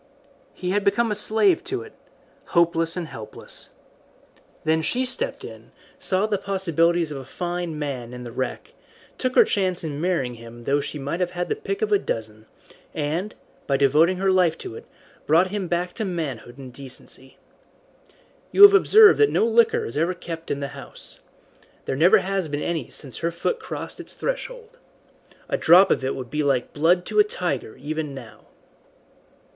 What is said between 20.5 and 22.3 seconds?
the house. There never